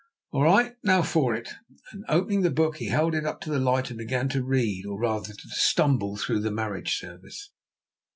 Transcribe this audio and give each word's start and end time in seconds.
"All 0.31 0.41
right, 0.41 0.75
now 0.83 1.03
for 1.03 1.35
it," 1.35 1.47
and, 1.91 2.03
opening 2.09 2.41
the 2.41 2.49
book, 2.49 2.77
he 2.77 2.87
held 2.87 3.13
it 3.13 3.23
up 3.23 3.39
to 3.41 3.51
the 3.51 3.59
light, 3.59 3.91
and 3.91 3.99
began 3.99 4.29
to 4.29 4.43
read, 4.43 4.83
or, 4.83 4.99
rather, 4.99 5.31
to 5.35 5.49
stumble, 5.49 6.15
through 6.17 6.39
the 6.39 6.49
marriage 6.49 6.97
service. 6.97 7.51